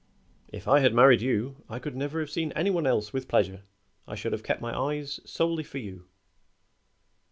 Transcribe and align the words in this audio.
If 0.47 0.67
I 0.67 0.79
had 0.79 0.95
married 0.95 1.21
you 1.21 1.57
I 1.69 1.77
could 1.77 1.95
never 1.95 2.21
have 2.21 2.31
seen 2.31 2.51
any 2.53 2.71
one 2.71 2.87
else 2.87 3.13
with 3.13 3.27
pleasure. 3.27 3.61
I 4.07 4.15
should 4.15 4.31
have 4.31 4.41
kept 4.41 4.59
my 4.59 4.75
eyes 4.75 5.19
solely 5.25 5.63
for 5.63 5.77
you." 5.77 6.07